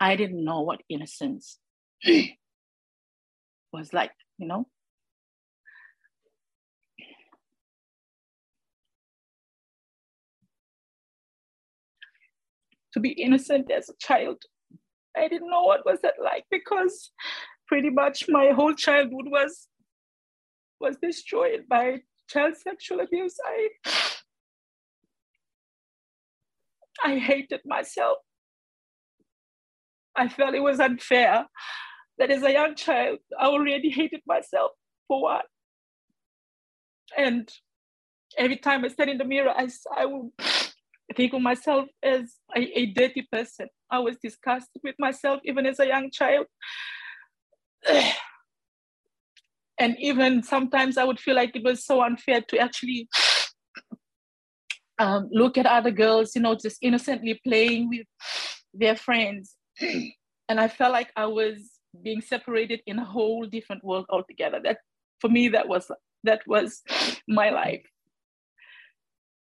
I 0.00 0.16
didn't 0.16 0.44
know 0.44 0.60
what 0.60 0.82
innocence 0.88 1.58
was 3.72 3.92
like, 3.92 4.12
you 4.38 4.46
know. 4.46 4.66
To 12.94 13.00
be 13.00 13.10
innocent 13.10 13.70
as 13.70 13.88
a 13.88 13.94
child, 14.00 14.38
I 15.16 15.28
didn't 15.28 15.50
know 15.50 15.62
what 15.62 15.84
was 15.84 16.00
that 16.02 16.14
like 16.22 16.44
because 16.50 17.10
pretty 17.66 17.90
much 17.90 18.24
my 18.28 18.50
whole 18.50 18.74
childhood 18.74 19.26
was 19.26 19.68
was 20.80 20.96
destroyed 21.02 21.64
by 21.68 21.98
child 22.28 22.56
sexual 22.56 23.00
abuse. 23.00 23.36
I 23.44 23.68
I 27.04 27.18
hated 27.18 27.60
myself. 27.64 28.18
I 30.16 30.28
felt 30.28 30.54
it 30.54 30.62
was 30.62 30.80
unfair 30.80 31.46
that 32.18 32.30
as 32.30 32.42
a 32.42 32.52
young 32.52 32.74
child, 32.74 33.18
I 33.38 33.46
already 33.46 33.90
hated 33.90 34.22
myself 34.26 34.72
for 35.06 35.22
what? 35.22 35.46
And 37.16 37.48
every 38.36 38.56
time 38.56 38.84
I 38.84 38.88
stand 38.88 39.10
in 39.10 39.18
the 39.18 39.24
mirror, 39.24 39.54
I, 39.56 39.68
I 39.96 40.06
would 40.06 40.30
think 41.14 41.32
of 41.32 41.40
myself 41.40 41.88
as 42.02 42.36
a, 42.54 42.60
a 42.78 42.86
dirty 42.86 43.26
person. 43.30 43.68
I 43.90 43.98
was 44.00 44.16
disgusted 44.22 44.82
with 44.82 44.94
myself 44.98 45.40
even 45.44 45.66
as 45.66 45.80
a 45.80 45.86
young 45.86 46.10
child. 46.10 46.46
and 49.78 49.96
even 49.98 50.42
sometimes 50.42 50.98
I 50.98 51.04
would 51.04 51.20
feel 51.20 51.34
like 51.34 51.54
it 51.54 51.64
was 51.64 51.84
so 51.84 52.02
unfair 52.02 52.42
to 52.48 52.58
actually 52.58 53.08
um, 54.98 55.28
look 55.30 55.56
at 55.56 55.66
other 55.66 55.90
girls, 55.90 56.34
you 56.34 56.42
know, 56.42 56.54
just 56.54 56.78
innocently 56.82 57.40
playing 57.44 57.88
with 57.88 58.06
their 58.74 58.96
friends. 58.96 59.54
and 59.80 60.60
I 60.60 60.68
felt 60.68 60.92
like 60.92 61.12
I 61.16 61.26
was 61.26 61.70
being 62.02 62.20
separated 62.20 62.80
in 62.86 62.98
a 62.98 63.04
whole 63.04 63.46
different 63.46 63.84
world 63.84 64.06
altogether. 64.10 64.60
That 64.62 64.78
for 65.20 65.28
me, 65.28 65.48
that 65.48 65.68
was 65.68 65.90
that 66.24 66.46
was 66.46 66.82
my 67.28 67.50
life. 67.50 67.86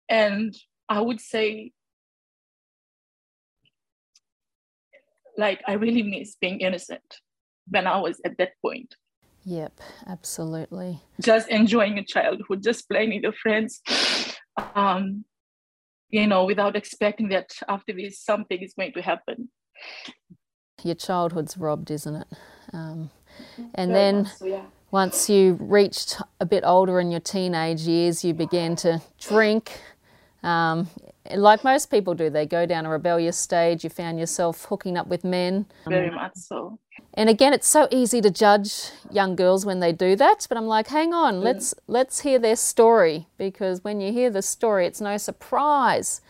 And 0.09 0.55
I 0.89 1.01
would 1.01 1.19
say, 1.19 1.71
like, 5.37 5.61
I 5.67 5.73
really 5.73 6.03
miss 6.03 6.35
being 6.39 6.61
innocent 6.61 7.19
when 7.67 7.87
I 7.87 7.99
was 7.99 8.19
at 8.25 8.37
that 8.37 8.51
point. 8.61 8.95
Yep, 9.43 9.79
absolutely. 10.07 11.01
Just 11.21 11.47
enjoying 11.49 11.97
a 11.97 12.03
childhood, 12.03 12.63
just 12.63 12.89
playing 12.89 13.11
with 13.11 13.23
your 13.23 13.33
friends, 13.33 13.81
um, 14.75 15.23
you 16.09 16.27
know, 16.27 16.45
without 16.45 16.75
expecting 16.75 17.29
that 17.29 17.51
after 17.69 17.93
this 17.93 18.19
something 18.19 18.59
is 18.59 18.73
going 18.73 18.93
to 18.93 19.01
happen. 19.01 19.49
Your 20.83 20.95
childhood's 20.95 21.57
robbed, 21.57 21.91
isn't 21.91 22.15
it? 22.15 22.27
Um, 22.73 23.09
and 23.75 23.95
then 23.95 24.25
so, 24.25 24.45
yeah. 24.45 24.65
once 24.91 25.29
you 25.29 25.57
reached 25.61 26.21
a 26.39 26.45
bit 26.45 26.63
older 26.65 26.99
in 26.99 27.09
your 27.09 27.19
teenage 27.19 27.81
years, 27.81 28.25
you 28.25 28.33
began 28.33 28.75
to 28.77 29.01
drink. 29.19 29.79
Um, 30.47 30.89
like 31.35 31.63
most 31.65 31.91
people 31.91 32.13
do, 32.13 32.29
they 32.29 32.45
go 32.45 32.65
down 32.65 32.85
a 32.85 32.89
rebellious 32.89 33.37
stage. 33.37 33.83
You 33.83 33.89
found 33.89 34.17
yourself 34.17 34.65
hooking 34.65 34.97
up 34.97 35.07
with 35.07 35.25
men. 35.25 35.65
Very 35.85 36.09
much 36.09 36.35
so. 36.35 36.79
And 37.15 37.29
again, 37.29 37.53
it's 37.53 37.67
so 37.67 37.87
easy 37.91 38.21
to 38.21 38.31
judge 38.31 38.91
young 39.11 39.35
girls 39.35 39.65
when 39.65 39.81
they 39.81 39.91
do 39.91 40.15
that. 40.15 40.45
But 40.47 40.57
I'm 40.57 40.67
like, 40.67 40.87
hang 40.87 41.13
on, 41.13 41.35
mm. 41.35 41.43
let's 41.43 41.75
let's 41.87 42.21
hear 42.21 42.39
their 42.39 42.55
story 42.55 43.27
because 43.37 43.83
when 43.83 43.99
you 43.99 44.13
hear 44.13 44.29
the 44.29 44.41
story, 44.41 44.85
it's 44.85 45.01
no 45.01 45.17
surprise 45.17 46.21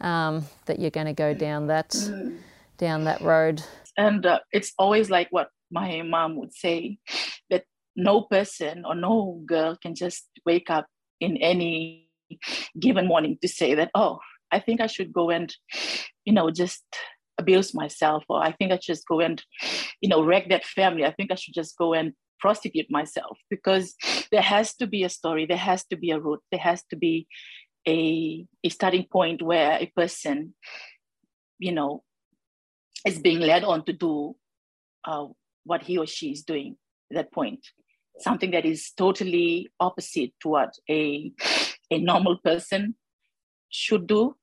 um, 0.00 0.46
that 0.66 0.80
you're 0.80 0.90
going 0.90 1.06
to 1.06 1.12
go 1.12 1.32
down 1.32 1.68
that 1.68 1.90
mm. 1.90 2.36
down 2.76 3.04
that 3.04 3.20
road. 3.20 3.62
And 3.96 4.26
uh, 4.26 4.40
it's 4.50 4.72
always 4.78 5.10
like 5.10 5.28
what 5.30 5.50
my 5.70 6.02
mom 6.02 6.36
would 6.36 6.52
say 6.52 6.98
that 7.50 7.64
no 7.94 8.22
person 8.22 8.84
or 8.84 8.96
no 8.96 9.40
girl 9.46 9.76
can 9.80 9.94
just 9.94 10.26
wake 10.44 10.70
up 10.70 10.86
in 11.20 11.36
any 11.36 12.03
given 12.80 13.06
morning 13.06 13.38
to 13.42 13.48
say 13.48 13.74
that, 13.74 13.90
oh, 13.94 14.18
I 14.50 14.60
think 14.60 14.80
I 14.80 14.86
should 14.86 15.12
go 15.12 15.30
and, 15.30 15.54
you 16.24 16.32
know, 16.32 16.50
just 16.50 16.84
abuse 17.38 17.74
myself, 17.74 18.24
or 18.28 18.42
I 18.42 18.52
think 18.52 18.72
I 18.72 18.76
should 18.76 18.94
just 18.94 19.08
go 19.08 19.20
and, 19.20 19.42
you 20.00 20.08
know, 20.08 20.22
wreck 20.22 20.48
that 20.48 20.64
family. 20.64 21.04
I 21.04 21.12
think 21.12 21.32
I 21.32 21.34
should 21.34 21.54
just 21.54 21.76
go 21.76 21.92
and 21.94 22.12
prostitute 22.38 22.86
myself 22.90 23.38
because 23.50 23.94
there 24.30 24.42
has 24.42 24.74
to 24.76 24.86
be 24.86 25.02
a 25.02 25.08
story, 25.08 25.46
there 25.46 25.56
has 25.56 25.84
to 25.86 25.96
be 25.96 26.10
a 26.10 26.20
root, 26.20 26.40
there 26.50 26.60
has 26.60 26.82
to 26.90 26.96
be 26.96 27.26
a, 27.88 28.46
a 28.62 28.68
starting 28.68 29.06
point 29.10 29.42
where 29.42 29.78
a 29.80 29.86
person, 29.96 30.54
you 31.58 31.72
know, 31.72 32.02
is 33.06 33.18
being 33.18 33.40
led 33.40 33.64
on 33.64 33.84
to 33.84 33.92
do 33.92 34.34
uh, 35.04 35.26
what 35.64 35.82
he 35.82 35.98
or 35.98 36.06
she 36.06 36.32
is 36.32 36.42
doing 36.42 36.76
at 37.10 37.16
that 37.16 37.32
point. 37.32 37.60
Something 38.20 38.52
that 38.52 38.64
is 38.64 38.92
totally 38.96 39.70
opposite 39.80 40.32
to 40.42 40.48
what 40.48 40.74
a, 40.88 41.32
a 41.94 41.98
normal 41.98 42.38
person 42.38 42.94
should 43.70 44.06
do 44.06 44.36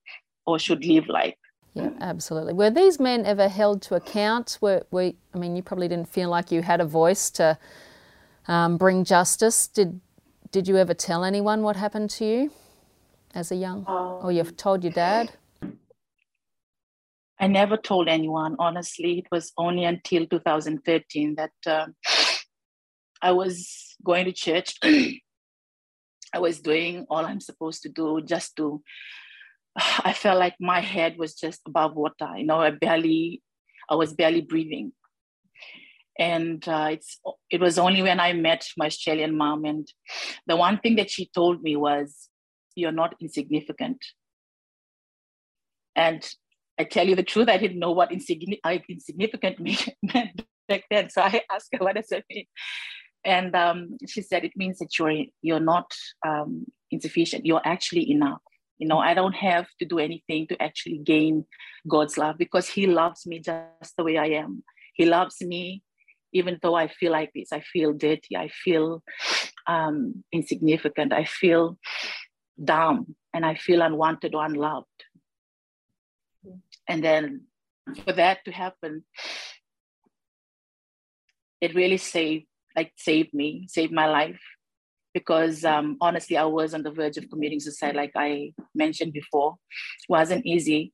or 0.45 0.59
should 0.59 0.85
live 0.85 1.07
like. 1.07 1.37
Yeah, 1.73 1.91
absolutely. 2.01 2.53
Were 2.53 2.69
these 2.69 2.99
men 2.99 3.25
ever 3.25 3.47
held 3.47 3.81
to 3.83 3.95
account? 3.95 4.57
Were, 4.59 4.83
were 4.91 5.13
I 5.33 5.37
mean, 5.37 5.55
you 5.55 5.63
probably 5.63 5.87
didn't 5.87 6.09
feel 6.09 6.29
like 6.29 6.51
you 6.51 6.61
had 6.61 6.81
a 6.81 6.85
voice 6.85 7.29
to 7.31 7.57
um, 8.47 8.77
bring 8.77 9.05
justice. 9.05 9.67
Did 9.67 10.01
Did 10.51 10.67
you 10.67 10.77
ever 10.77 10.93
tell 10.93 11.23
anyone 11.23 11.63
what 11.63 11.77
happened 11.77 12.09
to 12.11 12.25
you 12.25 12.51
as 13.33 13.51
a 13.51 13.55
young, 13.55 13.85
um, 13.87 14.19
or 14.21 14.31
you've 14.31 14.57
told 14.57 14.83
your 14.83 14.91
dad? 14.91 15.31
I 17.39 17.47
never 17.47 17.77
told 17.77 18.07
anyone. 18.07 18.55
Honestly, 18.59 19.19
it 19.19 19.27
was 19.31 19.51
only 19.57 19.85
until 19.85 20.27
2013 20.27 21.35
that 21.35 21.51
uh, 21.65 21.87
I 23.21 23.31
was 23.31 23.95
going 24.03 24.25
to 24.25 24.33
church. 24.33 24.75
I 26.33 26.39
was 26.39 26.59
doing 26.59 27.05
all 27.09 27.25
I'm 27.25 27.41
supposed 27.41 27.83
to 27.83 27.89
do 27.89 28.21
just 28.21 28.55
to 28.57 28.81
I 30.03 30.13
felt 30.13 30.39
like 30.39 30.55
my 30.59 30.79
head 30.79 31.17
was 31.17 31.35
just 31.35 31.61
above 31.67 31.95
water. 31.95 32.37
You 32.37 32.45
know, 32.45 32.59
I 32.59 32.71
barely, 32.71 33.41
I 33.89 33.95
was 33.95 34.13
barely 34.13 34.41
breathing. 34.41 34.93
And 36.19 36.67
uh, 36.67 36.89
it's 36.91 37.19
it 37.49 37.61
was 37.61 37.79
only 37.79 38.01
when 38.01 38.19
I 38.19 38.33
met 38.33 38.67
my 38.77 38.87
Australian 38.87 39.35
mom, 39.35 39.63
and 39.63 39.87
the 40.45 40.57
one 40.57 40.77
thing 40.77 40.97
that 40.97 41.09
she 41.09 41.29
told 41.33 41.63
me 41.63 41.77
was, 41.77 42.27
"You're 42.75 42.91
not 42.91 43.15
insignificant." 43.21 43.97
And 45.95 46.23
I 46.77 46.83
tell 46.83 47.07
you 47.07 47.15
the 47.15 47.23
truth, 47.23 47.47
I 47.47 47.57
didn't 47.57 47.79
know 47.79 47.91
what 47.91 48.11
insignificant, 48.11 48.83
insignificant 48.89 49.59
meant 50.13 50.43
back 50.67 50.83
then. 50.91 51.09
So 51.09 51.21
I 51.21 51.41
asked 51.49 51.69
her, 51.71 51.79
"What 51.79 51.95
does 51.95 52.11
it 52.11 52.25
mean?" 52.29 52.45
And 53.23 53.55
um, 53.55 53.97
she 54.07 54.21
said, 54.21 54.43
"It 54.43 54.53
means 54.55 54.79
that 54.79 54.97
you're 54.97 55.25
you're 55.41 55.59
not 55.59 55.91
um, 56.25 56.65
insufficient. 56.89 57.45
You're 57.45 57.61
actually 57.65 58.09
enough." 58.11 58.41
You 58.79 58.87
know, 58.87 58.97
I 58.97 59.13
don't 59.13 59.35
have 59.35 59.67
to 59.79 59.85
do 59.85 59.99
anything 59.99 60.47
to 60.47 60.61
actually 60.61 60.97
gain 60.97 61.45
God's 61.87 62.17
love 62.17 62.37
because 62.37 62.67
He 62.67 62.87
loves 62.87 63.27
me 63.27 63.39
just 63.39 63.95
the 63.95 64.03
way 64.03 64.17
I 64.17 64.27
am. 64.43 64.63
He 64.95 65.05
loves 65.05 65.41
me 65.41 65.83
even 66.33 66.59
though 66.61 66.75
I 66.75 66.87
feel 66.87 67.11
like 67.11 67.31
this. 67.35 67.51
I 67.51 67.61
feel 67.61 67.93
dirty. 67.93 68.35
I 68.37 68.49
feel 68.49 69.03
um, 69.67 70.23
insignificant. 70.31 71.13
I 71.13 71.25
feel 71.25 71.77
dumb 72.63 73.15
and 73.33 73.45
I 73.45 73.55
feel 73.55 73.81
unwanted 73.81 74.35
or 74.35 74.45
unloved. 74.45 74.87
And 76.87 77.03
then 77.03 77.45
for 78.03 78.13
that 78.13 78.39
to 78.45 78.51
happen, 78.51 79.03
it 81.59 81.75
really 81.75 81.97
saved, 81.97 82.45
like 82.75 82.93
saved 82.97 83.33
me, 83.33 83.67
saved 83.69 83.91
my 83.91 84.07
life 84.07 84.41
because 85.13 85.65
um, 85.65 85.97
honestly, 86.01 86.37
I 86.37 86.45
was 86.45 86.73
on 86.73 86.83
the 86.83 86.91
verge 86.91 87.17
of 87.17 87.29
committing 87.29 87.59
suicide, 87.59 87.95
like 87.95 88.11
I 88.15 88.53
mentioned 88.73 89.13
before. 89.13 89.55
It 90.03 90.11
wasn't 90.11 90.45
easy 90.45 90.93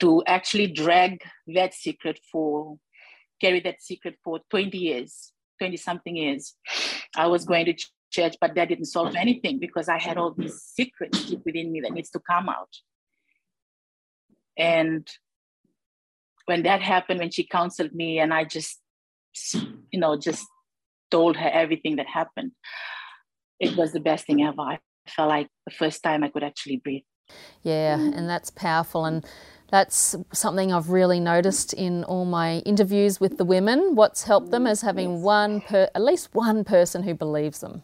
to 0.00 0.22
actually 0.26 0.68
drag 0.68 1.22
that 1.54 1.74
secret 1.74 2.20
for, 2.30 2.78
carry 3.40 3.60
that 3.60 3.82
secret 3.82 4.16
for 4.22 4.40
20 4.50 4.76
years, 4.76 5.32
20 5.58 5.76
something 5.76 6.16
years. 6.16 6.54
I 7.16 7.26
was 7.26 7.44
going 7.44 7.66
to 7.66 7.74
church, 8.10 8.36
but 8.40 8.54
that 8.54 8.68
didn't 8.68 8.86
solve 8.86 9.14
anything 9.16 9.58
because 9.58 9.88
I 9.88 9.98
had 9.98 10.16
all 10.16 10.32
these 10.32 10.60
secrets 10.62 11.24
deep 11.24 11.40
within 11.44 11.72
me 11.72 11.80
that 11.80 11.92
needs 11.92 12.10
to 12.10 12.20
come 12.20 12.48
out. 12.48 12.70
And 14.56 15.06
when 16.46 16.62
that 16.62 16.80
happened, 16.80 17.20
when 17.20 17.30
she 17.30 17.46
counseled 17.46 17.92
me, 17.92 18.18
and 18.18 18.32
I 18.32 18.44
just, 18.44 18.80
you 19.90 19.98
know, 20.00 20.16
just 20.16 20.46
told 21.10 21.36
her 21.36 21.48
everything 21.48 21.96
that 21.96 22.06
happened, 22.06 22.52
it 23.60 23.76
was 23.76 23.92
the 23.92 24.00
best 24.00 24.26
thing 24.26 24.42
ever. 24.42 24.60
I 24.60 24.78
felt 25.08 25.28
like 25.28 25.48
the 25.66 25.74
first 25.74 26.02
time 26.02 26.24
I 26.24 26.28
could 26.28 26.44
actually 26.44 26.78
breathe. 26.78 27.02
Yeah, 27.62 27.96
mm. 27.96 28.16
and 28.16 28.28
that's 28.28 28.50
powerful. 28.50 29.04
And 29.04 29.24
that's 29.70 30.14
something 30.32 30.72
I've 30.72 30.90
really 30.90 31.18
noticed 31.18 31.72
in 31.72 32.04
all 32.04 32.24
my 32.24 32.58
interviews 32.58 33.20
with 33.20 33.36
the 33.36 33.44
women. 33.44 33.96
What's 33.96 34.24
helped 34.24 34.50
them 34.50 34.66
is 34.66 34.82
having 34.82 35.22
one 35.22 35.60
per, 35.60 35.88
at 35.94 36.02
least 36.02 36.34
one 36.34 36.64
person 36.64 37.02
who 37.02 37.14
believes 37.14 37.60
them 37.60 37.82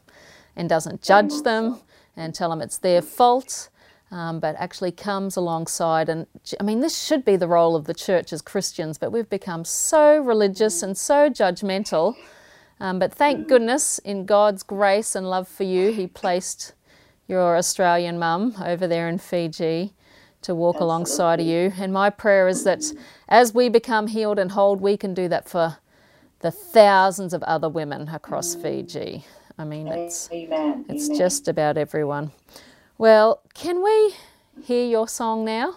and 0.55 0.69
doesn't 0.69 1.03
judge 1.03 1.33
mm. 1.33 1.45
them 1.45 1.81
and 2.17 2.35
tell 2.35 2.51
them 2.51 2.61
it's 2.61 2.79
their 2.79 3.03
fault, 3.03 3.69
um, 4.11 4.39
but 4.39 4.55
actually 4.59 4.93
comes 4.93 5.37
alongside. 5.37 6.09
And 6.09 6.27
I 6.61 6.63
mean, 6.63 6.81
this 6.81 7.03
should 7.03 7.25
be 7.25 7.37
the 7.37 7.49
role 7.49 7.75
of 7.75 7.87
the 7.87 7.95
church 7.95 8.33
as 8.33 8.43
Christians, 8.43 8.99
but 8.99 9.11
we've 9.11 9.31
become 9.31 9.65
so 9.65 10.19
religious 10.19 10.81
mm. 10.81 10.83
and 10.85 10.97
so 10.97 11.31
judgmental. 11.31 12.15
Um, 12.83 12.99
but 12.99 13.15
thank 13.15 13.47
goodness, 13.47 14.01
in 14.01 14.27
God's 14.27 14.65
grace 14.65 15.15
and 15.15 15.31
love 15.31 15.47
for 15.47 15.63
you, 15.63 15.93
He 15.93 16.09
placed 16.09 16.73
your 17.29 17.57
Australian 17.57 18.19
mum 18.19 18.57
over 18.61 18.89
there 18.89 19.09
in 19.09 19.19
Fiji 19.19 19.93
to 20.43 20.53
walk 20.53 20.75
Absolutely. 20.75 20.85
alongside 20.85 21.41
of 21.41 21.47
you. 21.47 21.73
And 21.79 21.93
my 21.93 22.11
prayer 22.11 22.49
is 22.49 22.65
that 22.65 22.93
as 23.29 23.55
we 23.55 23.69
become 23.69 24.09
healed 24.09 24.41
and 24.41 24.51
whole, 24.51 24.75
we 24.75 24.97
can 24.97 25.15
do 25.15 25.29
that 25.29 25.49
for 25.49 25.77
the 26.41 26.51
thousands 26.51 27.33
of 27.33 27.45
other 27.45 27.69
women 27.69 28.09
across 28.09 28.57
Fiji. 28.57 29.25
I 29.57 29.65
mean, 29.65 29.87
it's 29.87 30.29
Amen. 30.33 30.85
it's 30.89 31.07
Amen. 31.07 31.19
just 31.19 31.47
about 31.47 31.77
everyone. 31.77 32.33
Well, 32.99 33.43
can 33.55 33.81
we 33.85 34.17
hear 34.61 34.85
your 34.89 35.07
song 35.07 35.45
now? 35.45 35.77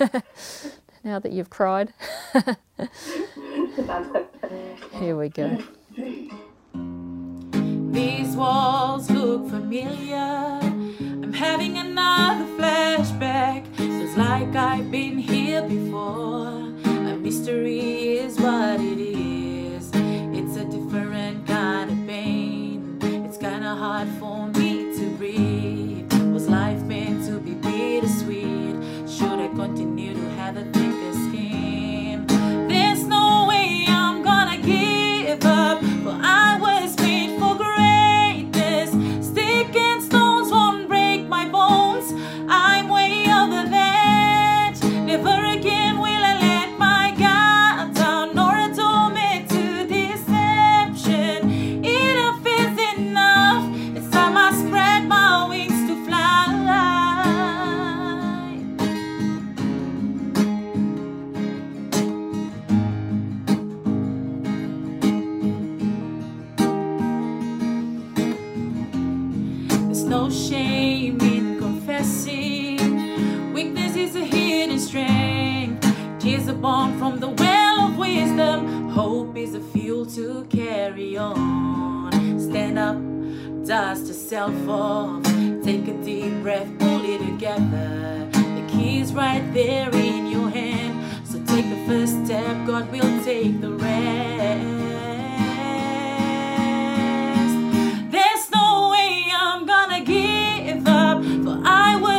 now 1.04 1.18
that 1.18 1.32
you've 1.32 1.50
cried. 1.50 1.92
Here 4.98 5.16
we 5.16 5.30
go. 5.30 5.56
These 7.92 8.36
walls 8.36 9.10
look 9.10 9.48
familiar. 9.48 10.16
I'm 10.16 11.32
having 11.32 11.78
another 11.78 12.44
flashback. 12.58 13.66
Feels 13.76 14.14
like 14.16 14.54
I've 14.54 14.90
been 14.90 15.16
here 15.16 15.62
before. 15.62 16.61
It 87.04 87.18
together. 87.18 88.28
The 88.32 88.64
key's 88.70 89.12
right 89.12 89.42
there 89.52 89.90
in 89.94 90.26
your 90.26 90.48
hand. 90.50 91.26
So 91.26 91.38
take 91.44 91.68
the 91.68 91.84
first 91.86 92.24
step, 92.24 92.66
God 92.66 92.90
will 92.92 93.24
take 93.24 93.60
the 93.60 93.70
rest. 93.70 94.82
There's 98.10 98.50
no 98.54 98.90
way 98.92 99.26
I'm 99.34 99.66
gonna 99.66 100.04
give 100.04 100.86
up, 100.86 101.22
for 101.44 101.60
I 101.64 101.96
was 101.96 102.11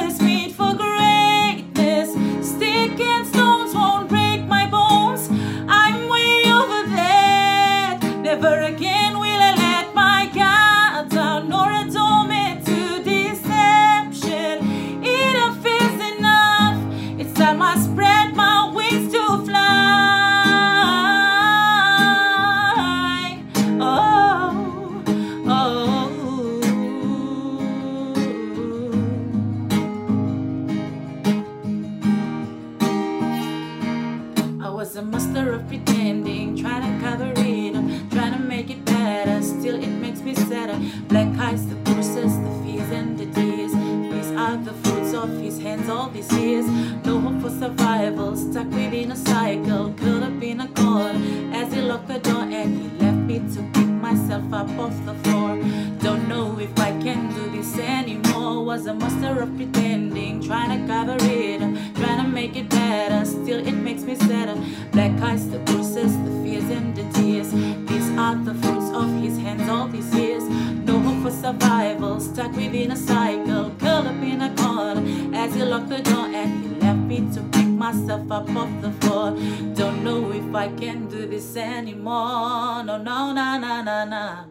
These 68.23 68.45
the 68.45 68.53
fruits 68.53 68.89
of 68.91 69.21
his 69.21 69.37
hands 69.37 69.69
all 69.69 69.87
these 69.89 70.15
years. 70.15 70.43
No 70.87 70.97
hope 70.97 71.23
for 71.23 71.31
survival, 71.31 72.21
stuck 72.21 72.55
within 72.55 72.91
a 72.91 72.95
cycle, 72.95 73.71
curled 73.77 74.07
up 74.07 74.21
in 74.23 74.41
a 74.41 74.55
corner. 74.55 75.03
As 75.35 75.53
he 75.53 75.61
locked 75.61 75.89
the 75.89 76.01
door 76.01 76.27
and 76.27 76.63
he 76.63 76.69
left 76.79 76.99
me 76.99 77.17
to 77.33 77.41
pick 77.51 77.67
myself 77.67 78.31
up 78.31 78.49
off 78.55 78.69
the 78.81 78.91
floor. 79.01 79.31
Don't 79.75 80.05
know 80.05 80.31
if 80.31 80.55
I 80.55 80.69
can 80.69 81.07
do 81.09 81.27
this 81.27 81.57
anymore. 81.57 82.83
No, 82.85 82.97
no, 82.97 83.33
no, 83.33 83.57
no, 83.59 83.81
no, 83.83 84.05
no. 84.05 84.45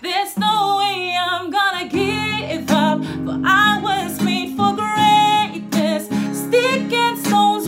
There's 0.00 0.38
no 0.38 0.78
way 0.78 1.14
I'm 1.20 1.50
gonna 1.50 1.88
give 1.88 2.70
up, 2.70 3.04
for 3.04 3.38
I 3.44 3.80
was 3.82 4.22
made 4.22 4.56
for 4.56 4.72
greatness. 4.74 6.06
Stick 6.32 6.90
and 6.90 7.18
stones 7.18 7.63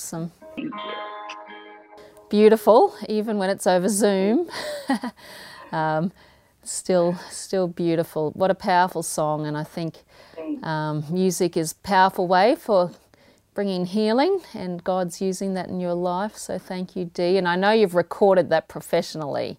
Awesome. 0.00 0.32
Beautiful, 2.30 2.94
even 3.06 3.36
when 3.36 3.50
it's 3.50 3.66
over 3.66 3.86
Zoom. 3.86 4.48
um, 5.72 6.10
still, 6.62 7.16
still 7.28 7.68
beautiful. 7.68 8.30
What 8.30 8.50
a 8.50 8.54
powerful 8.54 9.02
song, 9.02 9.44
and 9.46 9.58
I 9.58 9.64
think 9.64 9.96
um, 10.62 11.04
music 11.10 11.54
is 11.54 11.72
a 11.72 11.74
powerful 11.86 12.26
way 12.26 12.54
for 12.54 12.92
bringing 13.52 13.84
healing, 13.84 14.40
and 14.54 14.82
God's 14.82 15.20
using 15.20 15.52
that 15.52 15.68
in 15.68 15.80
your 15.80 15.92
life. 15.92 16.34
So 16.34 16.58
thank 16.58 16.96
you, 16.96 17.04
Dee. 17.04 17.36
And 17.36 17.46
I 17.46 17.56
know 17.56 17.72
you've 17.72 17.94
recorded 17.94 18.48
that 18.48 18.68
professionally, 18.68 19.58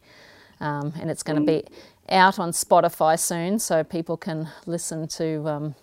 um, 0.59 0.93
and 0.99 1.11
it's 1.11 1.21
going 1.21 1.39
to 1.39 1.45
be 1.45 1.65
out 2.09 2.39
on 2.39 2.49
Spotify 2.49 3.19
soon, 3.19 3.59
so 3.59 3.83
people 3.83 4.17
can 4.17 4.49
listen 4.65 5.07
to 5.09 5.47
um, 5.47 5.75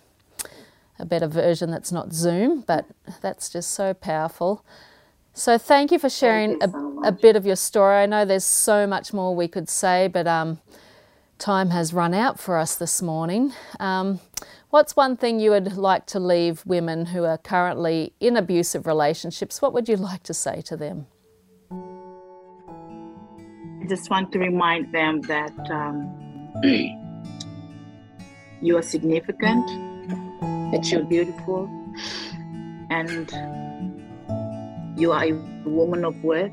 a 0.99 1.05
better 1.05 1.27
version 1.27 1.71
that's 1.71 1.91
not 1.91 2.13
Zoom, 2.13 2.61
but 2.61 2.85
that's 3.21 3.49
just 3.49 3.71
so 3.71 3.93
powerful. 3.93 4.65
So 5.33 5.57
thank 5.57 5.91
you 5.91 5.99
for 5.99 6.09
sharing 6.09 6.51
you 6.51 6.59
a, 6.61 6.69
so 6.69 7.01
a 7.05 7.11
bit 7.11 7.35
of 7.35 7.45
your 7.45 7.55
story. 7.55 7.97
I 7.97 8.05
know 8.05 8.25
there's 8.25 8.43
so 8.43 8.85
much 8.85 9.13
more 9.13 9.35
we 9.35 9.47
could 9.47 9.69
say, 9.69 10.07
but 10.07 10.27
um, 10.27 10.59
time 11.37 11.69
has 11.69 11.93
run 11.93 12.13
out 12.13 12.39
for 12.39 12.57
us 12.57 12.75
this 12.75 13.01
morning. 13.01 13.53
Um, 13.79 14.19
what's 14.69 14.95
one 14.95 15.15
thing 15.15 15.39
you 15.39 15.51
would 15.51 15.77
like 15.77 16.05
to 16.07 16.19
leave 16.19 16.65
women 16.65 17.07
who 17.07 17.23
are 17.23 17.37
currently 17.37 18.13
in 18.19 18.35
abusive 18.35 18.85
relationships? 18.85 19.61
What 19.61 19.71
would 19.73 19.87
you 19.87 19.95
like 19.95 20.23
to 20.23 20.33
say 20.33 20.61
to 20.63 20.75
them? 20.75 21.07
I 23.81 23.85
just 23.87 24.09
want 24.09 24.31
to 24.33 24.39
remind 24.39 24.93
them 24.93 25.21
that 25.21 25.57
um, 25.71 26.51
you 28.61 28.77
are 28.77 28.81
significant, 28.81 29.69
that 30.41 30.91
you're 30.91 31.03
beautiful, 31.03 31.69
and 32.89 33.29
you 34.99 35.11
are 35.11 35.23
a 35.23 35.33
woman 35.65 36.03
of 36.05 36.23
worth, 36.23 36.51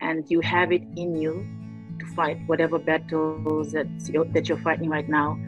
and 0.00 0.24
you 0.30 0.40
have 0.40 0.72
it 0.72 0.82
in 0.96 1.16
you 1.16 1.46
to 1.98 2.06
fight 2.14 2.38
whatever 2.46 2.78
battles 2.78 3.72
that 3.72 3.86
you're, 4.08 4.24
that 4.26 4.48
you're 4.48 4.58
fighting 4.58 4.88
right 4.88 5.08
now, 5.08 5.38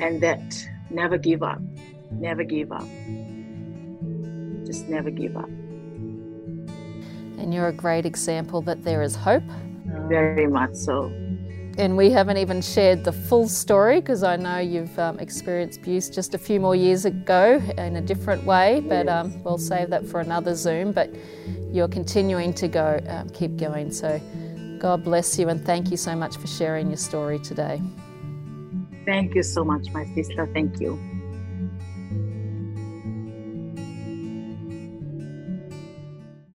and 0.00 0.20
that 0.22 0.68
never 0.90 1.18
give 1.18 1.42
up, 1.42 1.60
never 2.10 2.44
give 2.44 2.72
up, 2.72 2.86
just 4.64 4.88
never 4.88 5.10
give 5.10 5.36
up. 5.36 5.48
And 7.38 7.52
you're 7.54 7.68
a 7.68 7.72
great 7.72 8.06
example 8.06 8.60
that 8.62 8.84
there 8.84 9.02
is 9.02 9.16
hope. 9.16 9.42
Very 10.08 10.46
much 10.46 10.74
so. 10.74 11.10
And 11.78 11.96
we 11.96 12.10
haven't 12.10 12.36
even 12.36 12.60
shared 12.60 13.04
the 13.04 13.12
full 13.12 13.48
story 13.48 14.00
because 14.00 14.22
I 14.22 14.36
know 14.36 14.58
you've 14.58 14.98
um, 14.98 15.18
experienced 15.18 15.78
abuse 15.78 16.10
just 16.10 16.34
a 16.34 16.38
few 16.38 16.60
more 16.60 16.74
years 16.74 17.04
ago 17.04 17.62
in 17.78 17.96
a 17.96 18.00
different 18.00 18.44
way, 18.44 18.80
but 18.86 19.08
um, 19.08 19.42
we'll 19.44 19.58
save 19.58 19.90
that 19.90 20.06
for 20.06 20.20
another 20.20 20.54
Zoom. 20.54 20.92
But 20.92 21.14
you're 21.72 21.88
continuing 21.88 22.52
to 22.54 22.68
go, 22.68 23.00
um, 23.08 23.30
keep 23.30 23.56
going. 23.56 23.92
So 23.92 24.20
God 24.78 25.04
bless 25.04 25.38
you 25.38 25.48
and 25.48 25.64
thank 25.64 25.90
you 25.90 25.96
so 25.96 26.14
much 26.14 26.36
for 26.36 26.46
sharing 26.46 26.88
your 26.88 26.96
story 26.96 27.38
today. 27.38 27.80
Thank 29.06 29.34
you 29.34 29.42
so 29.42 29.64
much, 29.64 29.90
my 29.92 30.04
sister. 30.14 30.46
Thank 30.52 30.80
you. 30.80 31.09